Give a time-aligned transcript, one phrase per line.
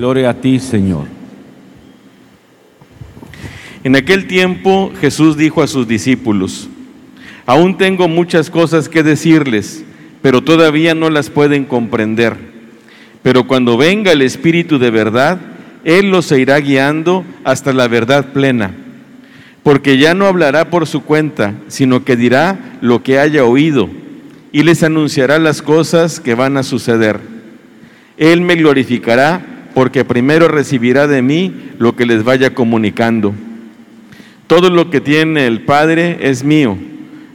[0.00, 1.04] Gloria a ti, Señor.
[3.84, 6.70] En aquel tiempo Jesús dijo a sus discípulos,
[7.44, 9.84] Aún tengo muchas cosas que decirles,
[10.22, 12.34] pero todavía no las pueden comprender.
[13.22, 15.38] Pero cuando venga el Espíritu de verdad,
[15.84, 18.74] Él los irá guiando hasta la verdad plena
[19.62, 23.90] porque ya no hablará por su cuenta, sino que dirá lo que haya oído
[24.50, 27.20] y les anunciará las cosas que van a suceder.
[28.16, 33.32] Él me glorificará porque primero recibirá de mí lo que les vaya comunicando.
[34.46, 36.76] Todo lo que tiene el Padre es mío.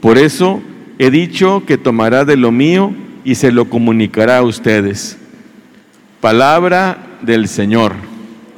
[0.00, 0.62] Por eso
[1.00, 5.18] he dicho que tomará de lo mío y se lo comunicará a ustedes.
[6.20, 7.96] Palabra del Señor.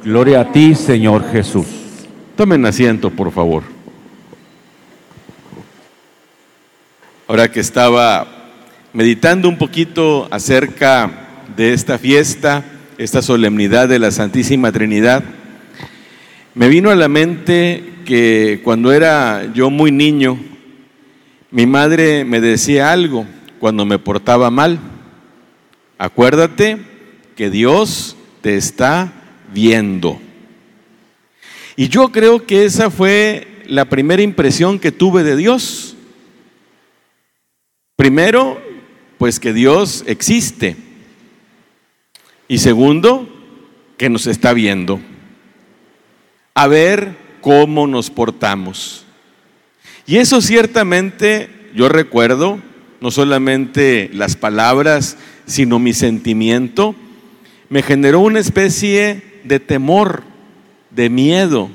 [0.03, 1.65] Gloria a ti, Señor Jesús.
[2.35, 3.63] Tomen asiento, por favor.
[7.27, 8.27] Ahora que estaba
[8.93, 11.09] meditando un poquito acerca
[11.57, 12.63] de esta fiesta,
[13.03, 15.23] esta solemnidad de la Santísima Trinidad,
[16.53, 20.37] me vino a la mente que cuando era yo muy niño,
[21.49, 23.25] mi madre me decía algo
[23.59, 24.79] cuando me portaba mal.
[25.97, 26.77] Acuérdate
[27.35, 29.11] que Dios te está
[29.51, 30.21] viendo.
[31.75, 35.95] Y yo creo que esa fue la primera impresión que tuve de Dios.
[37.95, 38.61] Primero,
[39.17, 40.90] pues que Dios existe.
[42.51, 43.29] Y segundo,
[43.95, 44.99] que nos está viendo.
[46.53, 49.05] A ver cómo nos portamos.
[50.05, 52.59] Y eso ciertamente yo recuerdo,
[52.99, 56.93] no solamente las palabras, sino mi sentimiento,
[57.69, 60.23] me generó una especie de temor
[60.89, 61.69] de miedo,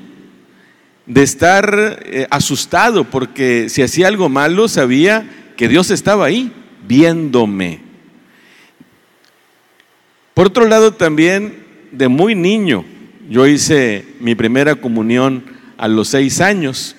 [1.07, 6.53] de estar eh, asustado, porque si hacía algo malo sabía que Dios estaba ahí,
[6.87, 7.86] viéndome.
[10.37, 12.85] Por otro lado, también de muy niño,
[13.31, 15.43] yo hice mi primera comunión
[15.79, 16.95] a los seis años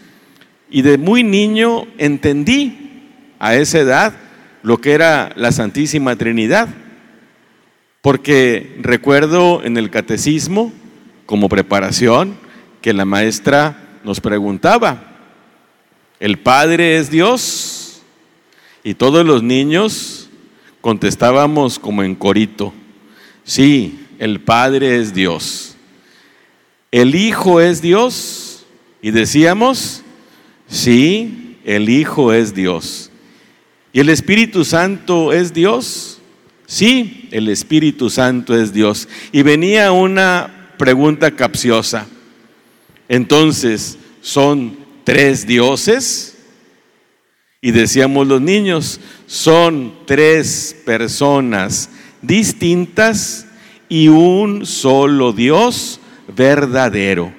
[0.71, 3.03] y de muy niño entendí
[3.37, 4.13] a esa edad
[4.63, 6.67] lo que era la Santísima Trinidad,
[8.01, 10.73] porque recuerdo en el catecismo,
[11.27, 12.37] como preparación
[12.81, 15.15] que la maestra nos preguntaba.
[16.19, 18.01] ¿El Padre es Dios?
[18.83, 20.27] Y todos los niños
[20.81, 22.73] contestábamos como en corito.
[23.47, 25.77] Sí, el Padre es Dios.
[26.91, 28.65] ¿El Hijo es Dios?
[29.01, 30.03] Y decíamos,
[30.67, 33.09] sí, el Hijo es Dios.
[33.93, 36.19] ¿Y el Espíritu Santo es Dios?
[36.65, 39.07] Sí, el Espíritu Santo es Dios.
[39.31, 42.05] Y venía una pregunta capciosa.
[43.07, 46.35] Entonces, ¿son tres dioses?
[47.61, 51.91] Y decíamos los niños, son tres personas
[52.27, 53.47] distintas
[53.89, 55.99] y un solo Dios
[56.35, 57.33] verdadero.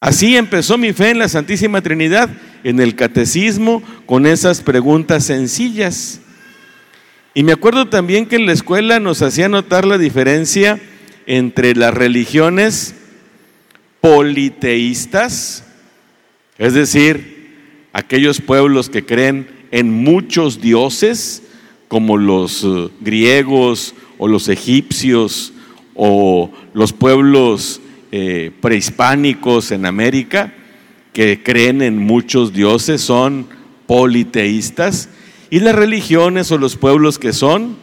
[0.00, 2.28] Así empezó mi fe en la Santísima Trinidad,
[2.64, 6.20] en el catecismo, con esas preguntas sencillas.
[7.34, 10.80] Y me acuerdo también que en la escuela nos hacía notar la diferencia
[11.26, 12.96] entre las religiones
[14.00, 15.64] politeístas,
[16.58, 21.44] es decir, aquellos pueblos que creen en muchos dioses,
[21.92, 25.52] como los eh, griegos o los egipcios
[25.94, 27.82] o los pueblos
[28.12, 30.54] eh, prehispánicos en América,
[31.12, 33.46] que creen en muchos dioses, son
[33.86, 35.10] politeístas,
[35.50, 37.76] y las religiones o los pueblos que son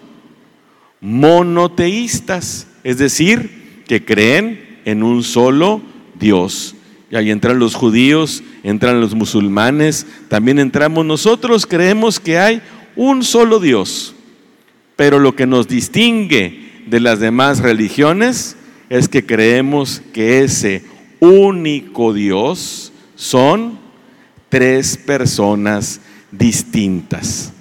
[1.01, 5.84] monoteístas, es decir, que creen en un solo
[6.19, 6.74] Dios.
[7.12, 12.62] Y ahí entran los judíos, entran los musulmanes, también entramos nosotros, creemos que hay
[13.00, 14.13] un solo Dios.
[14.98, 18.57] Pero lo que nos distingue de las demás religiones
[18.90, 20.84] es que creemos que ese
[21.22, 23.80] único Dios son
[24.50, 26.01] tres personas
[26.31, 27.54] distintas,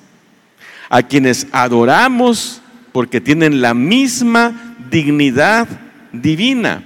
[0.88, 5.69] a quienes adoramos porque tienen la misma dignidad
[6.12, 6.82] divina,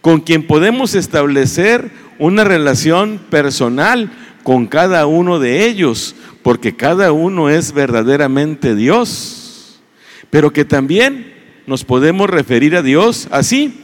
[0.00, 4.10] con quien podemos establecer una relación personal
[4.42, 9.80] con cada uno de ellos, porque cada uno es verdaderamente Dios,
[10.30, 11.34] pero que también
[11.66, 13.74] nos podemos referir a Dios así,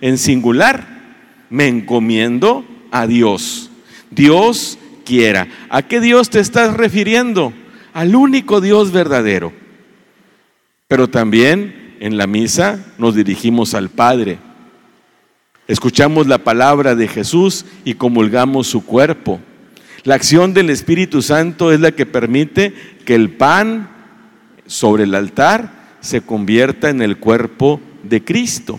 [0.00, 0.96] en singular.
[1.48, 3.70] Me encomiendo a Dios.
[4.10, 5.46] Dios quiera.
[5.68, 7.52] ¿A qué Dios te estás refiriendo?
[7.94, 9.52] Al único Dios verdadero.
[10.88, 14.38] Pero también en la misa nos dirigimos al Padre.
[15.68, 19.40] Escuchamos la palabra de Jesús y comulgamos su cuerpo.
[20.06, 22.72] La acción del Espíritu Santo es la que permite
[23.04, 23.90] que el pan
[24.64, 28.78] sobre el altar se convierta en el cuerpo de Cristo.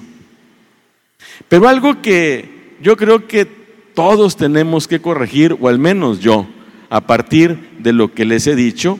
[1.49, 3.45] Pero algo que yo creo que
[3.93, 6.47] todos tenemos que corregir, o al menos yo,
[6.89, 8.97] a partir de lo que les he dicho,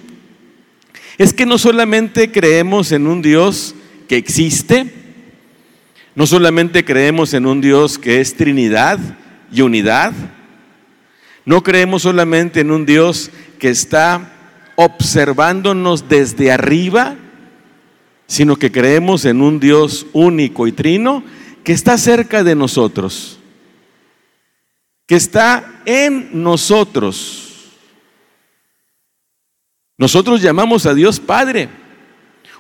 [1.18, 3.74] es que no solamente creemos en un Dios
[4.10, 4.92] que existe,
[6.14, 9.00] no solamente creemos en un Dios que es Trinidad
[9.50, 10.12] y unidad,
[11.48, 14.34] no creemos solamente en un Dios que está
[14.76, 17.16] observándonos desde arriba,
[18.28, 21.24] sino que creemos en un Dios único y trino
[21.64, 23.40] que está cerca de nosotros,
[25.06, 27.72] que está en nosotros.
[29.98, 31.70] Nosotros llamamos a Dios Padre,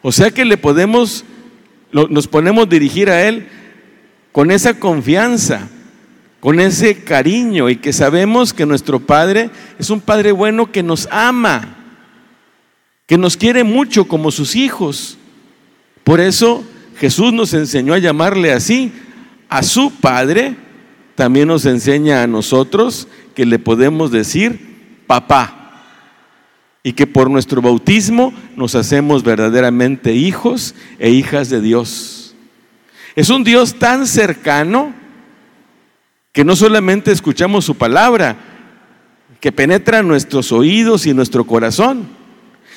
[0.01, 1.25] o sea que le podemos
[1.91, 3.49] nos ponemos a dirigir a Él
[4.31, 5.67] con esa confianza,
[6.39, 9.49] con ese cariño y que sabemos que nuestro Padre
[9.79, 11.75] es un Padre bueno que nos ama,
[13.05, 15.17] que nos quiere mucho como sus hijos.
[16.03, 16.63] Por eso
[16.97, 18.91] Jesús nos enseñó a llamarle así.
[19.49, 20.55] A su Padre
[21.15, 25.83] también nos enseña a nosotros que le podemos decir papá
[26.83, 32.35] y que por nuestro bautismo nos hacemos verdaderamente hijos e hijas de Dios.
[33.15, 34.93] Es un Dios tan cercano
[36.37, 38.37] que no solamente escuchamos su palabra,
[39.39, 42.07] que penetra nuestros oídos y nuestro corazón,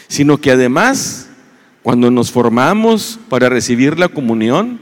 [0.09, 1.29] sino que además,
[1.83, 4.81] cuando nos formamos para recibir la comunión,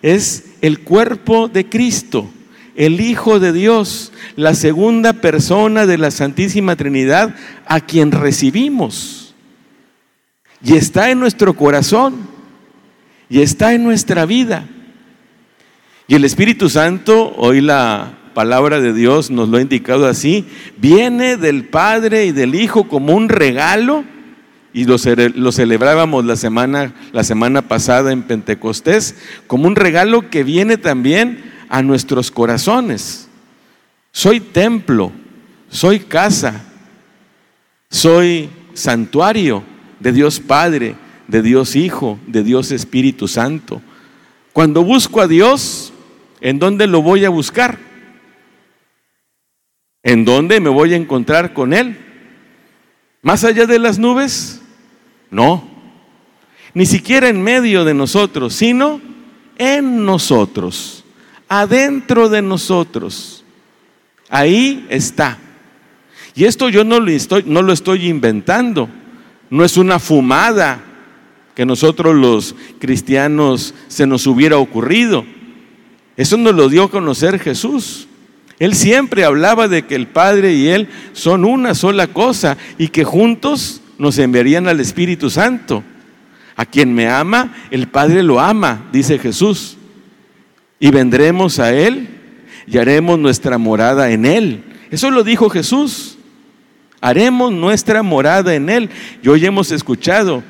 [0.00, 2.30] es el cuerpo de Cristo
[2.76, 7.34] el Hijo de Dios, la segunda persona de la Santísima Trinidad,
[7.66, 9.34] a quien recibimos.
[10.62, 12.28] Y está en nuestro corazón,
[13.28, 14.68] y está en nuestra vida.
[16.06, 20.46] Y el Espíritu Santo, hoy la palabra de Dios nos lo ha indicado así,
[20.78, 24.04] viene del Padre y del Hijo como un regalo,
[24.72, 29.16] y lo, celebrábamos la semana, la semana pasada en Pentecostés,
[29.46, 33.28] como un regalo que viene también a nuestros corazones.
[34.12, 35.10] Soy templo,
[35.68, 36.64] soy casa,
[37.90, 39.64] soy santuario
[39.98, 40.94] de Dios Padre,
[41.26, 43.82] de Dios Hijo, de Dios Espíritu Santo.
[44.52, 45.92] Cuando busco a Dios,
[46.40, 47.89] ¿en dónde lo voy a buscar?
[50.02, 51.96] ¿En dónde me voy a encontrar con Él?
[53.22, 54.62] ¿Más allá de las nubes?
[55.30, 55.68] No.
[56.72, 59.00] Ni siquiera en medio de nosotros, sino
[59.58, 61.00] en nosotros
[61.50, 63.44] adentro de nosotros.
[64.30, 65.36] Ahí está.
[66.36, 68.88] Y esto yo no lo estoy, no lo estoy inventando.
[69.50, 70.80] No es una fumada
[71.56, 75.24] que nosotros los cristianos se nos hubiera ocurrido.
[76.16, 78.06] Eso nos lo dio a conocer Jesús.
[78.60, 83.02] Él siempre hablaba de que el Padre y Él son una sola cosa y que
[83.02, 85.82] juntos nos enviarían al Espíritu Santo.
[86.54, 89.78] A quien me ama, el Padre lo ama, dice Jesús
[90.80, 92.08] y vendremos a Él
[92.66, 94.64] y haremos nuestra morada en Él.
[94.90, 96.16] Eso lo dijo Jesús.
[97.02, 98.90] Haremos nuestra morada en Él.
[99.22, 100.42] Y hoy hemos escuchado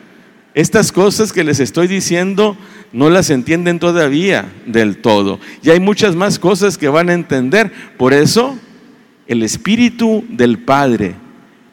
[0.55, 2.57] estas cosas que les estoy diciendo,
[2.93, 5.39] no las entienden todavía del todo.
[5.63, 7.73] Y hay muchas más cosas que van a entender.
[7.97, 8.59] Por eso,
[9.27, 11.15] el Espíritu del Padre,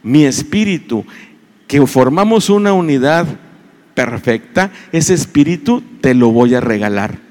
[0.04, 1.06] mi Espíritu,
[1.68, 3.26] que formamos una unidad
[3.94, 7.28] perfecta, ese Espíritu te lo voy a regalar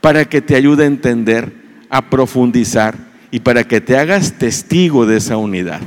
[0.00, 1.52] para que te ayude a entender,
[1.88, 2.96] a profundizar
[3.30, 5.80] y para que te hagas testigo de esa unidad.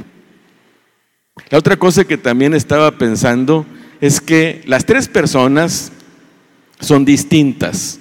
[1.49, 3.65] La otra cosa que también estaba pensando
[4.01, 5.91] es que las tres personas
[6.79, 7.99] son distintas,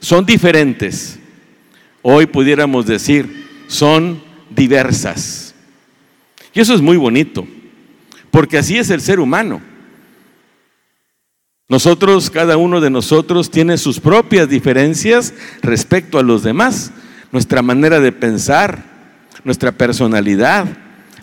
[0.00, 1.18] son diferentes.
[2.02, 5.54] Hoy pudiéramos decir, son diversas.
[6.54, 7.46] Y eso es muy bonito,
[8.30, 9.60] porque así es el ser humano.
[11.68, 16.92] Nosotros, cada uno de nosotros tiene sus propias diferencias respecto a los demás,
[17.32, 18.84] nuestra manera de pensar,
[19.42, 20.66] nuestra personalidad,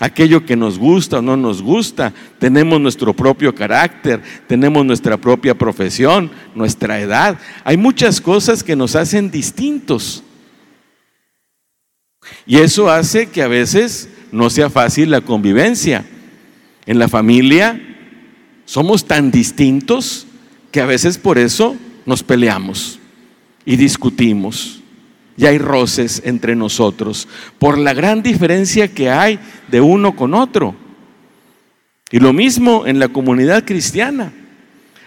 [0.04, 5.58] aquello que nos gusta o no nos gusta, tenemos nuestro propio carácter, tenemos nuestra propia
[5.58, 7.40] profesión, nuestra edad.
[7.64, 10.22] Hay muchas cosas que nos hacen distintos.
[12.46, 16.06] Y eso hace que a veces no sea fácil la convivencia.
[16.86, 17.82] En la familia
[18.66, 20.28] somos tan distintos
[20.72, 23.00] que a veces por eso nos peleamos
[23.64, 24.83] y discutimos
[25.38, 27.28] y hay roces entre nosotros
[27.60, 30.76] por la gran diferencia que hay de uno con otro.
[32.12, 34.32] Y lo mismo en la comunidad cristiana.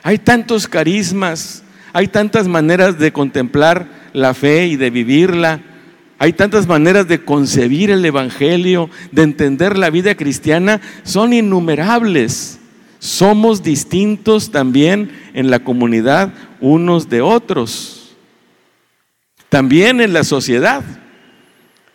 [0.02, 5.61] Hay tantos carismas, hay tantas maneras de contemplar la fe y de vivirla.
[6.18, 12.59] Hay tantas maneras de concebir el Evangelio, de entender la vida cristiana, son innumerables.
[12.99, 17.96] Somos distintos también en la comunidad unos de otros.
[19.49, 20.83] También en la sociedad.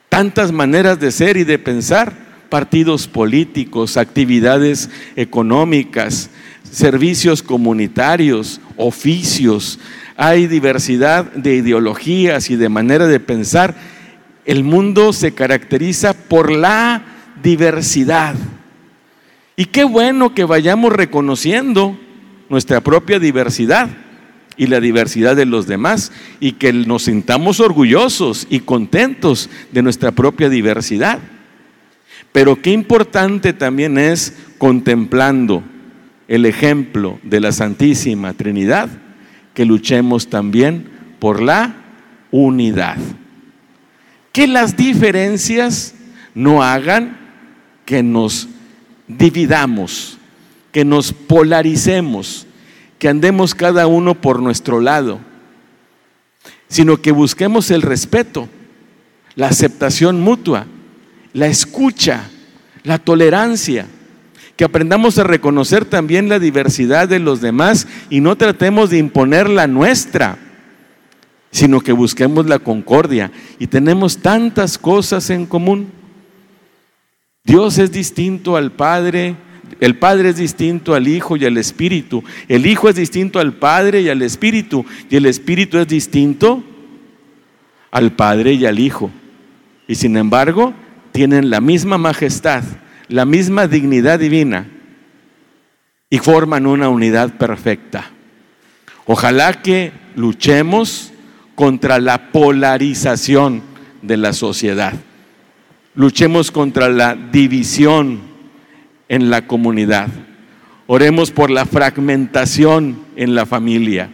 [0.09, 2.13] Tantas maneras de ser y de pensar,
[2.49, 6.29] partidos políticos, actividades económicas,
[6.69, 9.79] servicios comunitarios, oficios.
[10.17, 13.75] Hay diversidad de ideologías y de manera de pensar.
[14.45, 17.03] El mundo se caracteriza por la
[17.41, 18.35] diversidad.
[19.55, 21.97] Y qué bueno que vayamos reconociendo
[22.49, 23.89] nuestra propia diversidad
[24.61, 30.11] y la diversidad de los demás y que nos sintamos orgullosos y contentos de nuestra
[30.11, 31.17] propia diversidad.
[32.31, 35.63] Pero qué importante también es contemplando
[36.27, 38.87] el ejemplo de la Santísima Trinidad,
[39.55, 40.87] que luchemos también
[41.17, 41.77] por la
[42.29, 42.97] unidad.
[44.31, 45.95] Que las diferencias
[46.35, 47.17] no hagan
[47.83, 48.47] que nos
[49.07, 50.19] dividamos,
[50.71, 52.45] que nos polaricemos,
[53.01, 55.17] que andemos cada uno por nuestro lado,
[56.67, 58.47] sino que busquemos el respeto,
[59.33, 60.67] la aceptación mutua,
[61.33, 62.29] la escucha,
[62.83, 63.87] la tolerancia,
[64.55, 69.49] que aprendamos a reconocer también la diversidad de los demás y no tratemos de imponer
[69.49, 70.37] la nuestra,
[71.49, 73.31] sino que busquemos la concordia.
[73.57, 75.91] Y tenemos tantas cosas en común.
[77.43, 79.37] Dios es distinto al Padre,
[79.79, 84.01] el Padre es distinto al Hijo y al Espíritu, el Hijo es distinto al Padre
[84.01, 86.63] y al Espíritu, y el Espíritu es distinto
[87.91, 89.11] al Padre y al Hijo.
[89.87, 90.73] Y sin embargo,
[91.11, 92.63] tienen la misma majestad,
[93.07, 94.67] la misma dignidad divina
[96.09, 98.11] y forman una unidad perfecta.
[99.05, 101.11] Ojalá que luchemos
[101.55, 103.61] contra la polarización
[104.01, 104.93] de la sociedad.
[105.95, 108.30] Luchemos contra la división
[109.11, 110.07] en la comunidad.
[110.87, 114.09] Oremos por la fragmentación en la familia.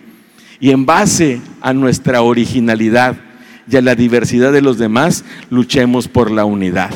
[0.60, 3.16] Y en base a nuestra originalidad
[3.70, 6.90] y a la diversidad de los demás, luchemos por la unidad.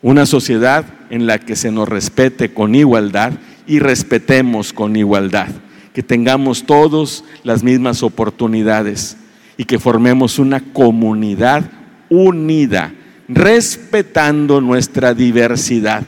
[0.00, 3.34] Una sociedad en la que se nos respete con igualdad
[3.66, 5.48] y respetemos con igualdad.
[5.92, 9.18] Que tengamos todos las mismas oportunidades
[9.58, 11.70] y que formemos una comunidad
[12.08, 12.94] unida,
[13.28, 16.04] respetando nuestra diversidad.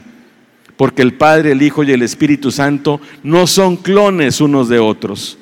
[0.81, 5.37] Porque el Padre, el Hijo y el Espíritu Santo no son clones unos de otros.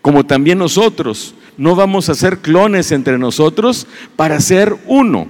[0.00, 5.26] Como también nosotros no vamos a ser clones entre nosotros para ser uno.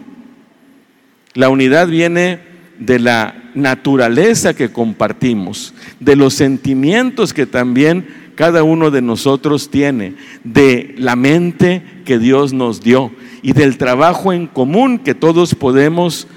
[1.32, 2.40] La unidad viene
[2.78, 10.16] de la naturaleza que compartimos, de los sentimientos que también cada uno de nosotros tiene,
[10.44, 16.28] de la mente que Dios nos dio y del trabajo en común que todos podemos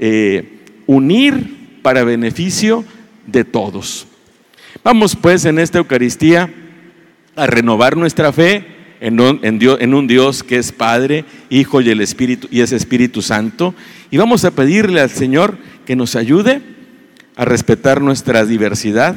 [0.00, 2.84] eh, unir para beneficio
[3.28, 4.08] de todos.
[4.82, 6.52] Vamos pues en esta Eucaristía
[7.36, 8.66] a renovar nuestra fe
[8.98, 13.22] en un, en un Dios que es Padre, Hijo y el Espíritu y es Espíritu
[13.22, 13.72] Santo
[14.10, 16.60] y vamos a pedirle al Señor que nos ayude
[17.36, 19.14] a respetar nuestra diversidad,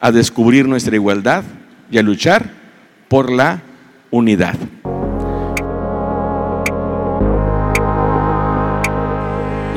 [0.00, 1.44] a descubrir nuestra igualdad
[1.90, 2.50] y a luchar
[3.08, 3.62] por la
[4.10, 4.58] unidad.